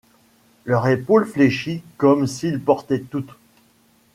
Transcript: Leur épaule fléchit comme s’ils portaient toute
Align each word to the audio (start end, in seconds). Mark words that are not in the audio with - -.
Leur 0.65 0.87
épaule 0.87 1.27
fléchit 1.27 1.83
comme 1.97 2.25
s’ils 2.25 2.59
portaient 2.59 3.01
toute 3.01 3.37